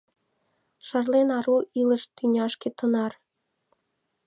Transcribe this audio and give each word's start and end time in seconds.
Шарлен 0.87 1.29
ару 1.37 1.57
илыш 1.79 2.03
тӱняшке 2.15 2.69
тынар! 2.77 3.11